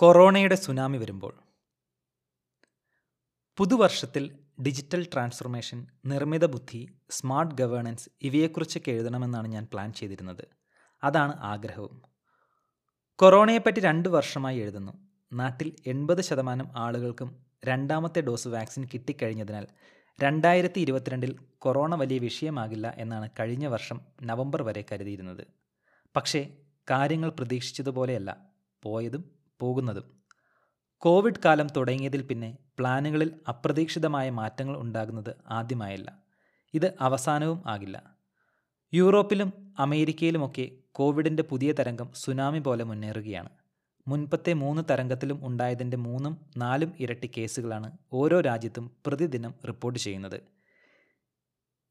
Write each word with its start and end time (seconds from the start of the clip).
കൊറോണയുടെ 0.00 0.54
സുനാമി 0.54 0.98
വരുമ്പോൾ 0.98 1.38
പുതുവർഷത്തിൽ 3.56 4.38
digital 4.62 5.06
transformation 5.12 5.86
നിർമ്മിത 6.06 6.44
ബുദ്ധി 6.44 6.98
സ്മാർട്ട് 7.10 7.54
ഗവേണൻസ് 7.54 8.10
ഇവയെക്കുറിച്ചൊക്കെ 8.22 8.90
എഴുതണമെന്നാണ് 8.90 9.48
ഞാൻ 9.48 9.66
പ്ലാൻ 9.72 9.92
ചെയ്തിരുന്നത്. 9.92 10.48
അതാണ് 11.04 11.32
ആഗ്രഹവും. 11.32 12.02
കൊറോണയെപ്പറ്റി 13.14 13.80
രണ്ട് 13.80 14.08
വർഷമായി 14.08 14.58
എഴുതുന്നു. 14.58 14.92
നാട്ടിൽ 15.32 15.76
എൺപത് 15.86 16.20
ശതമാനം 16.20 16.68
ആളുകൾക്കും 16.76 17.46
രണ്ടാമത്തെ 17.64 18.20
ഡോസ് 18.20 18.48
വാക്സിൻ 18.48 18.88
കിട്ടിക്കഴിഞ്ഞതിനാൽ 18.94 19.66
രണ്ടായിരത്തി 20.22 20.80
ഇരുപത്തിരണ്ടിൽ 20.80 21.38
കൊറോണ 21.58 21.94
വലിയ 21.94 22.18
വിഷയമാകില്ല 22.18 22.94
എന്നാണ് 22.98 23.30
കഴിഞ്ഞ 23.40 23.66
വർഷം 23.66 24.00
നവംബർ 24.22 24.62
വരെ 24.62 24.84
കരുതിയിരുന്നത്. 24.92 25.46
പക്ഷേ 26.16 26.56
കാര്യങ്ങൾ 26.90 27.30
പ്രതീക്ഷിച്ചതുപോലെയല്ല. 27.30 28.36
പോയതും 28.82 29.37
പോകുന്നതും. 29.60 30.22
കോവിഡ് 30.96 31.40
കാലം 31.44 31.66
തുടങ്ങിയതിൽ 31.76 32.22
പിന്നെ 32.22 32.58
പ്ലാനുകളിൽ 32.78 33.40
അപ്രതീക്ഷിതമായ 33.48 34.30
മാറ്റങ്ങൾ 34.30 34.80
ഉണ്ടാകുന്നത് 34.80 35.36
ആദ്യമായല്ല. 35.48 36.18
ഇത് 36.74 36.94
അവസാനവും 37.00 37.62
ആകില്ല. 37.66 38.16
യൂറോപ്പിലും 38.94 39.74
അമേരിക്കയിലുമൊക്കെ 39.78 40.70
കോവിഡിന്റെ 40.92 41.42
പുതിയ 41.42 41.72
തരംഗം 41.72 42.10
സുനാമി 42.14 42.58
പോലെ 42.58 42.84
മുന്നേറുകയാണ്. 42.84 43.48
മുൻപത്തെ 44.08 44.52
മൂന്ന് 44.52 44.82
തരംഗത്തിലും 44.90 45.46
ഉണ്ടായതിന്റെ 45.46 45.96
മൂന്നും 45.96 46.50
നാലും 46.56 46.92
ഇരട്ടി 47.00 47.30
കേസുകളാണ് 47.38 47.98
ഓരോ 48.12 48.40
രാജ്യത്തും 48.40 48.96
പ്രതിദിനം 49.06 49.54
റിപ്പോർട്ട് 49.66 49.98
ചെയ്യുന്നത്. 49.98 50.40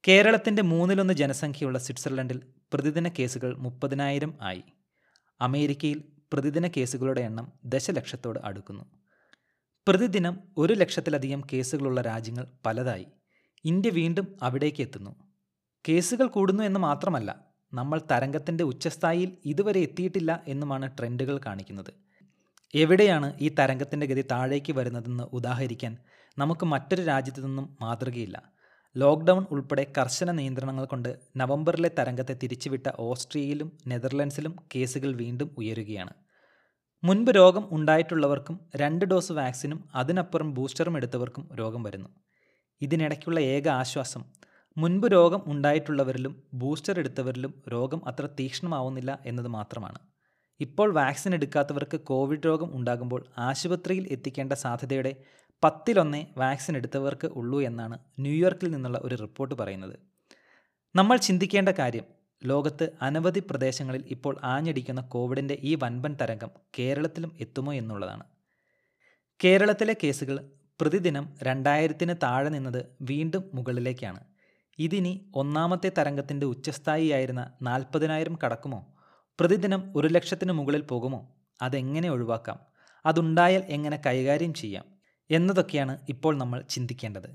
കേരളത്തിന്റെ 0.07 0.63
മൂന്നിലൊന്ന് 0.63 1.13
ജനസംഖ്യയുള്ള 1.13 1.77
സ്വിറ്റ്സർലൻഡിൽ 1.77 2.41
പ്രതിദിന 2.73 3.07
കേസുകൾ 3.07 3.57
മുപ്പതിനായിരം 3.57 4.37
ആയി. 4.41 4.63
അമേരിക്കയിൽ 5.41 6.03
പ്രതിദിന 6.33 6.67
കേസുകളുടെ 6.67 7.21
എണ്ണം 7.21 7.51
ദശലക്ഷത്തോട് 7.65 8.39
അടുക്കുന്നു. 8.43 8.83
പ്രതിദിനം 9.87 10.39
ഒരു 10.57 10.73
ലക്ഷത്തിലധികം 10.73 11.41
കേസുകളുള്ള 11.53 12.01
രാജ്യങ്ങൾ 12.01 12.47
പലതായി 12.65 13.07
ഇന്ത്യ 13.65 13.89
വീണ്ടും 13.89 14.37
അവിടേക്ക് 14.43 14.81
എത്തുന്നു. 14.81 15.11
കേസുകൾ 15.89 16.27
കൂടുന്നു 16.27 16.63
എന്ന് 16.63 16.79
മാത്രമല്ല 16.79 17.47
നമ്മൾ 17.73 18.01
തരംഗത്തിന്റെ 18.11 18.63
ഉച്ചസ്ഥായിയിൽ 18.63 19.37
ഇതുവരെ 19.45 19.79
എത്തിയിട്ടില്ല 19.79 20.43
എന്നുമാണ് 20.47 20.97
ട്രെൻഡുകൾ 20.99 21.39
കാണിക്കുന്നത്. 21.45 21.93
എവിടെയാണ് 22.75 23.33
ഈ 23.41 23.49
തരംഗത്തിന്റെ 23.49 24.07
ഗതി 24.07 24.21
താഴേക്ക് 24.21 24.73
വരുന്നതെന്ന് 24.73 25.23
ഉദാഹരിക്കാൻ 25.23 25.97
നമുക്ക് 26.37 26.65
മറ്റൊരു 26.65 27.01
രാജ്യത്തു 27.01 27.41
നിന്നും 27.41 27.77
മാതൃകയില്ല. 27.81 28.56
ലോക്ക്ഡൗൺ 29.01 29.43
ഉൾപ്പെടെ 29.51 29.83
കർശന 29.97 30.31
നിയന്ത്രണങ്ങൾ 30.31 30.85
കൊണ്ട് 30.85 31.09
നവംബറിലെ 31.37 31.89
തരംഗത്തെ 31.97 32.35
തിരിച്ചുവിട്ട 32.43 32.87
ഓസ്ട്രിയയിലും 32.99 33.69
നെതർലൻഡ്സിലും 33.87 34.53
കേസുകൾ 34.75 35.11
വീണ്ടും 35.15 35.49
ഉയരുകയാണ്. 35.57 36.13
മുൻപ് 37.03 37.31
രോഗം 37.35 37.63
ഉണ്ടായിട്ടുള്ളവർക്കും 37.71 38.55
രണ്ട് 38.75 39.05
ഡോസ് 39.05 39.31
വാക്സിനും 39.31 39.79
അതിനപ്പുറം 39.95 40.53
ബൂസ്റ്ററും 40.53 40.97
എടുത്തവർക്കും 40.97 41.43
രോഗം 41.59 41.83
വരുന്നു. 41.83 42.09
ഇതിനിടയ്ക്കുള്ള 42.81 43.39
ഏക 43.55 43.67
ആശ്വാസം 43.81 44.23
മുൻപ് 44.77 45.07
രോഗം 45.11 45.41
ഉണ്ടായിട്ടുള്ളവരിലും 45.51 46.33
ബൂസ്റ്റർ 46.53 46.99
എടുത്തവരിലും 46.99 47.53
രോഗം 47.73 48.01
അത്ര 48.07 48.25
തീക്ഷ്ണമാവുന്നില്ല 48.39 49.19
എന്നത് 49.25 49.47
മാത്രമാണ്. 49.47 49.99
ഇപ്പോൾ 50.59 50.89
വാക്സിൻ 50.93 51.31
എടുക്കാത്തവർക്ക് 51.35 51.97
കോവിഡ് 52.09 52.45
രോഗം 52.45 52.69
ഉണ്ടാകുമ്പോൾ 52.77 53.21
ആശുപത്രിയിൽ 53.37 54.07
എത്തിക്കേണ്ട 54.15 54.53
സാധ്യതയുടെ 54.53 55.11
പത്തിലൊന്നേ 55.63 56.25
വാക്സിൻ 56.37 56.77
എടുത്തവർക്ക് 56.77 57.27
ഉള്ളൂ 57.27 57.61
എന്നാണ് 57.61 57.99
ന്യൂയോർക്കിൽ 58.19 58.71
നിന്നുള്ള 58.71 58.99
ഒരു 59.03 59.15
റിപ്പോർട്ട് 59.15 59.55
പറയുന്നത്. 59.55 59.99
നമ്മൾ 60.95 61.17
ചിന്തിക്കേണ്ട 61.17 61.69
കാര്യം 61.69 62.03
ലോകത്ത് 62.45 62.89
അനവധി 63.01 63.39
പ്രദേശങ്ങളിൽ 63.49 64.03
ഇപ്പോൾ 64.07 64.37
ആഞ്ഞടിക്കുന്ന 64.43 65.01
കോവിഡിന്റെ 65.01 65.57
ഈ 65.61 65.75
വൻപൻ 65.75 66.17
തരംഗം 66.21 66.49
കേരളത്തിലും 66.79 67.37
എത്തുമോ 67.39 67.73
എന്നുള്ളതാണ്. 67.73 68.23
കേരളത്തിലെ 69.43 69.95
കേസുകൾ 70.03 70.49
പ്രതിദിനം 70.81 71.33
രണ്ടായിരത്തിന് 71.43 72.13
താഴെ 72.23 72.49
നിന്നത് 72.49 72.85
വീണ്ടും 73.01 73.51
മുകളിലേക്കാണ്. 73.53 74.19
ഇതിനി 74.79 75.31
ഒന്നാമത്തെ 75.35 75.91
തരംഗത്തിന്റെ 75.97 76.45
ഉച്ചസ്ഥായിയായിരുന്ന 76.45 77.51
നാൽപ്പതിനായിരം 77.61 78.39
കടക്കുമോ? 78.45 78.87
പ്രതിദിനം 79.39 79.93
ഒരു 79.95 80.07
ലക്ഷത്തിന് 80.07 80.51
മുകളിൽ 80.51 80.81
പോകുമോ? 80.81 81.35
അതെങ്ങനെ 81.61 82.09
ഒഴിവാക്കാം? 82.09 82.59
അതുണ്ടായാൽ 83.05 83.63
എങ്ങനെ 83.67 84.01
കൈകാര്യം 84.05 84.53
ചെയ്യാം? 84.53 84.96
എന്നതൊക്കെയാണ് 85.31 85.97
ഇപ്പോൾ 86.09 86.37
നമ്മൾ 86.37 86.61
ചിന്തിക്കേണ്ടത്. 86.61 87.29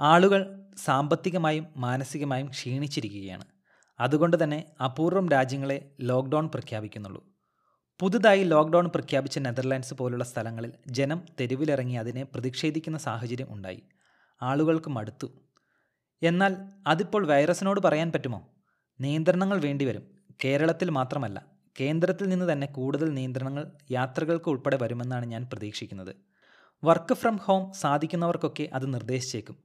ആളുകൾ 0.00 0.64
സാമ്പത്തികമായും 0.84 1.66
മാനസികമായും 1.76 2.46
ക്ഷീണിച്ചിരിക്കുകയാണ്. 2.46 3.44
അതുകൊണ്ട് 4.00 4.44
തന്നെ 4.44 4.64
അപൂർവം 4.84 5.28
രാജ്യങ്ങളെ 5.28 5.90
ലോക്ക്ഡൗൺ 6.00 6.48
പ്രഖ്യാപിക്കുന്നുള്ളൂ. 6.48 7.24
പുതുതായി 8.00 8.44
ലോക്ക്ഡൗൺ 8.44 8.88
പ്രഖ്യാപിച്ച 8.88 9.38
നെതർലാൻഡ്സ് 9.38 9.94
പോലുള്ള 9.94 10.24
സ്ഥലങ്ങളിൽ 10.24 10.72
ജനം 10.88 11.22
തെരുവിലിറങ്ങി 11.40 11.94
അതിനെ 11.94 12.22
പ്രതിഷേധിക്കുന്ന 12.22 12.98
സാഹചര്യം 12.98 13.46
ഉണ്ടായി. 13.50 13.82
ആളുകൾക്ക് 14.42 14.90
മടുത്തു 14.90 15.28
എന്നാൽ 16.22 16.56
അതിപ്പോൾ 16.86 17.26
വൈറസിനോട് 17.26 17.80
പറയാൻ 17.80 18.12
പറ്റുമോ? 18.12 18.48
നിയന്ത്രണങ്ങൾ 19.00 19.60
വേണ്ടിവരും. 19.60 20.02
കേരളത്തിൽ 20.44 20.90
മാത്രമല്ല 20.90 21.44
കേന്ദ്രത്തിൽ 21.80 22.28
നിന്ന് 22.28 22.52
തന്നെ 22.52 22.66
കൂടുതൽ 22.66 23.14
നിയന്ത്രണങ്ങൾ 23.14 23.72
യാത്രകൾക്ക് 23.90 24.48
ഉൾപ്പെടെ 24.48 24.76
വരുമെന്നാണ് 24.76 25.26
ഞാൻ 25.26 25.48
പ്രതീക്ഷിക്കുന്നത്. 25.52 26.29
വർക്ക് 26.84 27.14
ഫ്രം 27.14 27.36
ഹോം 27.36 27.72
സാധിക്കുന്നവർക്കൊക്കെ 27.72 28.68
അത് 28.72 28.94
നിർദ്ദേശിച്ചേക്കും. 28.94 29.56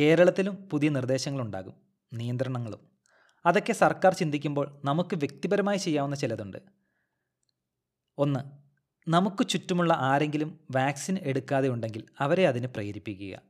കേരളത്തിലും 0.00 0.54
പുതിയ 0.54 0.88
നിർദ്ദേശങ്ങളുണ്ടാകും. 0.88 1.74
നിയന്ത്രണങ്ങളും. 2.12 2.80
അതൊക്കെ 3.46 3.72
സർക്കാർ 3.72 4.14
ചിന്തിക്കുമ്പോൾ 4.14 4.80
നമുക്ക് 4.84 5.16
വ്യക്തിപരമായി 5.16 5.76
ചെയ്യാവുന്ന 5.76 6.16
ചിലതുണ്ട്. 6.16 6.56
ഒന്ന് 8.18 8.40
നമുക്ക് 9.10 9.48
ചുറ്റുമുള്ള 9.48 9.92
ആരെങ്കിലും 9.92 10.60
വാക്സിൻ 10.70 11.18
എടുക്കാതെ 11.22 11.68
ഉണ്ടെങ്കിൽ 11.68 12.04
അവരെ 12.20 12.48
അതിന് 12.48 12.66
പ്രേരിപ്പിക്കുക. 12.66 13.40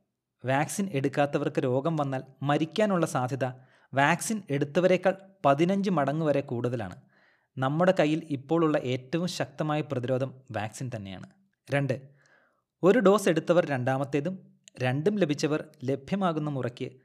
വാക്സിൻ 0.44 0.90
എടുക്കാത്തവർക്ക് 0.92 1.64
രോഗം 1.64 1.96
വന്നാൽ 1.96 2.22
മരിക്കാനുള്ള 2.42 3.06
സാധ്യത 3.06 3.44
വാക്സിൻ 3.94 4.42
എടുത്തവരേക്കാൾ 4.50 5.14
പതിനഞ്ച് 5.44 5.90
മടങ്ങ് 5.90 6.26
വരെ 6.26 6.40
കൂടുതലാണ്. 6.40 6.96
നമ്മുടെ 7.58 7.94
കയ്യിൽ 8.00 8.26
ഇപ്പോഴുള്ള 8.30 8.78
ഏറ്റവും 8.78 9.28
ശക്തമായ 9.28 9.80
പ്രതിരോധം 9.80 10.42
വാക്സിൻ 10.50 10.90
തന്നെയാണ്. 10.96 11.30
രണ്ട് 11.72 12.23
ഒരു 12.86 12.98
ഡോസ് 12.98 13.28
എടുത്തവർ 13.28 13.66
രണ്ടാമത്തേതും 13.66 14.60
രണ്ടും 14.78 15.18
ലഭിച്ചവർ 15.18 15.64
ലഭ്യമാകുന്ന 15.84 16.50
മുറയ്ക്ക് 16.50 17.00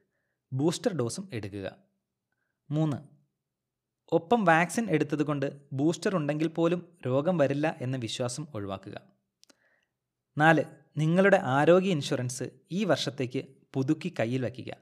ബൂസ്റ്റർ 0.53 0.93
ഡോസും 0.93 1.29
എടുക്കുക. 1.33 1.75
മൂന്ന് 2.71 2.97
ഒപ്പം 4.11 4.45
വാക്സിൻ 4.45 4.89
എടുത്തതുകൊണ്ട് 4.89 5.61
ബൂസ്റ്റർ 5.73 6.15
ഉണ്ടെങ്കിൽ 6.15 6.47
പോലും 6.47 6.97
രോഗം 7.05 7.37
വരില്ല 7.37 7.75
എന്ന 7.81 7.97
വിശ്വാസം 7.97 8.47
ഒഴിവാക്കുക. 8.55 9.01
നാല് 10.37 10.63
നിങ്ങളുടെ 10.97 11.39
ആരോഗ്യ 11.43 11.91
ഇൻഷുറൻസ് 11.91 12.43
ഈ 12.71 12.83
വർഷത്തേക്ക് 12.83 13.43
പുതുക്കി 13.73 14.15
കയ്യിൽ 14.19 14.43
വയ്ക്കുക. 14.43 14.73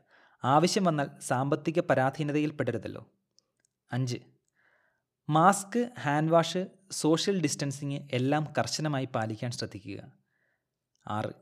ആവശ്യം 0.44 0.84
വന്നാൽ 0.84 1.10
സാമ്പത്തിക 1.20 1.80
പരാധീനതയിൽപ്പെടരുതല്ലോ 1.80 3.12
അഞ്ച് 3.92 4.18
mask 5.30 5.90
hand 6.00 6.32
wash 6.32 6.66
social 6.92 7.42
distancing 7.42 8.10
എല്ലാം 8.12 8.54
കർശനമായി 8.58 9.08
പാലിക്കാൻ 9.16 9.52
ശ്രദ്ധിക്കുക. 9.52 10.17
ആറ്. 11.08 11.34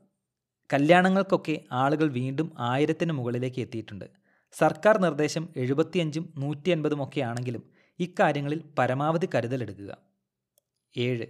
കല്യാണങ്ങൾക്കൊക്കെ 0.72 1.60
ആളുകൾ 1.72 2.08
വീണ്ടും 2.12 2.52
ആയിരത്തിന് 2.58 3.12
മുകളിലേക്ക് 3.12 3.60
എത്തിയിട്ടുണ്ട്. 3.60 4.04
സർക്കാർ 4.52 4.98
നിർദ്ദേശം 4.98 5.48
എഴുപത്തിയഞ്ചും 5.56 6.32
നൂറ്റി 6.38 6.70
അൻപതും 6.70 7.04
ഒക്കെ 7.04 7.20
ആണെങ്കിലും 7.20 7.62
ഇക്കാര്യങ്ങളിൽ 8.00 8.64
പരമാവധി 8.78 9.28
കരുതലെടുക്കുക 9.34 9.96
ഏഴ്. 10.98 11.26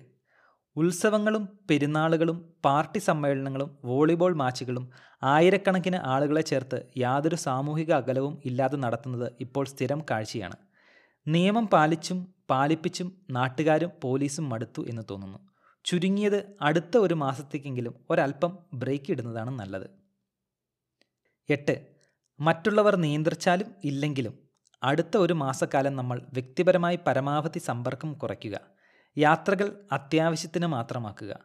ഉത്സവങ്ങളും 0.77 1.59
പെരുന്നാളുകളും 1.71 2.55
പാർട്ടി 2.65 2.99
സമ്മേളനങ്ങളും 2.99 3.79
വോളിബോൾ 3.85 4.37
മാച്ചുകളും 4.37 4.91
ആയിരക്കണക്കിന് 5.23 5.97
ആളുകളെ 5.97 6.41
ചേർത്ത് 6.41 6.83
യാതൊരു 6.97 7.37
സാമൂഹിക 7.37 7.93
അകലവും 7.93 8.43
ഇല്ലാതെ 8.45 8.77
നടത്തുന്നത് 8.77 9.33
ഇപ്പോൾ 9.41 9.67
സ്ഥിരം 9.67 10.03
കാഴ്ചയാണ്. 10.11 10.57
നിയമം 11.29 11.67
പാലിച്ചും 11.67 12.35
പാലിപ്പിച്ചും 12.51 13.23
നാട്ടുകാരും 13.31 13.91
പോലീസും 14.03 14.49
മടുത്തു 14.49 14.85
എന്ന് 14.89 15.03
തോന്നുന്നു. 15.11 15.39
ചുരുങ്ങിയത് 15.87 16.57
അടുത്ത 16.63 16.97
ഒരു 16.97 17.15
മാസത്തേക്കെങ്കിലും 17.15 18.05
ഒരല്പം 18.11 18.59
ബ്രേക്ക് 18.75 19.11
ഇടുന്നതാണ് 19.11 19.59
നല്ലത്. 19.59 19.91
എട്ട്. 21.51 21.87
മറ്റുള്ളവർ 22.41 22.97
നിയന്ത്രിച്ചാലും 22.97 23.75
ഇല്ലെങ്കിലും 23.85 24.39
അടുത്ത 24.83 25.17
ഒരു 25.17 25.33
മാസക്കാലം 25.33 25.97
നമ്മൾ 25.97 26.27
വ്യക്തിപരമായി 26.33 26.99
പരമാവധി 27.07 27.59
സമ്പർക്കം 27.59 28.13
കുറയ്ക്കുക. 28.13 28.61
യാത്രകൾ 29.19 29.81
അത്യാവശ്യത്തിന് 29.93 30.67
മാത്രമാക്കുക. 30.67 31.39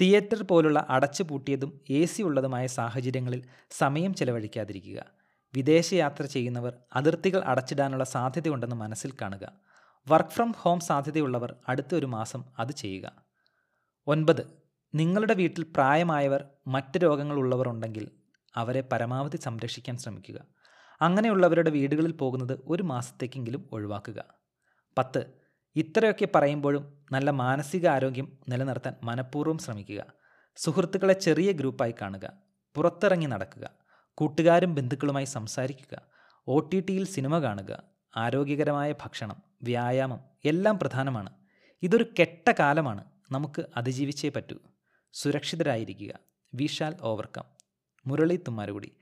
തിയേറ്റർ 0.00 0.42
പോലുള്ള 0.42 0.86
അടച്ചുപൂട്ടിയതും 0.88 1.80
എ 1.90 2.04
സി 2.04 2.22
ഉള്ളതുമായ 2.22 2.66
സാഹചര്യങ്ങളിൽ 2.66 3.42
സമയം 3.70 4.14
ചെലവഴിക്കാതിരിക്കുക. 4.14 5.04
വിദേശയാത്ര 5.54 6.22
ചെയ്യുന്നവർ 6.24 6.74
അതിർത്തികൾ 6.96 7.42
അടച്ചിടാനുള്ള 7.44 8.04
സാധ്യതയുണ്ടെന്ന് 8.04 8.76
മനസ്സിൽ 8.76 9.12
കാണുക. 9.22 9.52
വർക്ക് 10.08 10.30
ഫ്രം 10.30 10.52
ഹോം 10.52 10.80
സാധ്യതയുള്ളവർ 10.80 11.56
അടുത്ത 11.68 11.94
ഒരു 11.94 12.06
മാസം 12.06 12.44
അത് 12.58 12.72
ചെയ്യുക. 12.72 13.25
ഒൻപത്. 14.06 14.62
നിങ്ങളുടെ 14.94 15.34
വീട്ടിൽ 15.34 15.62
പ്രായമായവർ 15.62 16.44
മറ്റ് 16.66 16.98
രോഗങ്ങൾ 16.98 17.36
ഉള്ളവർ 17.36 17.68
ഉണ്ടെങ്കിൽ 17.68 18.10
അവരെ 18.54 18.80
പരമാവധി 18.80 19.36
സംരക്ഷിക്കാൻ 19.36 19.98
ശ്രമിക്കുക. 19.98 20.40
അങ്ങനെയുള്ളവരുടെ 21.00 21.70
വീടുകളിൽ 21.70 22.12
പോകുന്നത് 22.12 22.60
ഒരു 22.66 22.82
മാസത്തേക്കെങ്കിലും 22.82 23.68
ഒഴിവാക്കുക. 23.72 24.24
പത്ത്. 24.98 25.26
ഇത്രയൊക്കെ 25.76 26.28
പറയുമ്പോഴും 26.34 27.06
നല്ല 27.12 27.30
മാനസിക 27.30 27.88
ആരോഗ്യം 27.88 28.38
നിലനിർത്താൻ 28.48 28.94
മനഃപൂർവം 29.02 29.58
ശ്രമിക്കുക. 29.58 30.04
സുഹൃത്തുക്കളെ 30.56 31.12
ചെറിയ 31.12 31.52
ഗ്രൂപ്പായി 31.52 31.94
കാണുക. 32.00 32.32
പുറത്തിറങ്ങി 32.74 33.26
നടക്കുക. 33.26 33.70
കൂട്ടുകാരും 34.14 34.74
ബന്ധുക്കളുമായി 34.74 35.24
സംസാരിക്കുക. 35.24 36.02
ഒ 36.46 36.60
ടി 36.60 36.80
ടിയിൽ 36.80 37.06
സിനിമ 37.06 37.38
കാണുക. 37.38 37.82
ആരോഗ്യകരമായ 38.16 38.92
ഭക്ഷണം 38.92 39.42
വ്യായാമം 39.62 40.20
എല്ലാം 40.44 40.78
പ്രധാനമാണ്. 40.78 41.30
ഇതൊരു 41.82 42.06
കെട്ട 42.20 42.52
കാലമാണ്. 42.58 43.04
നമുക്ക് 43.32 43.66
അതിജീവിച്ചേ 43.76 44.28
പറ്റൂ. 44.28 44.56
സുരക്ഷിതരായിരിക്കുക. 45.12 46.18
We 46.54 46.66
shall 46.66 46.94
overcome 47.02 47.44
Murali 48.06 48.36
Thummarukudy. 48.36 48.92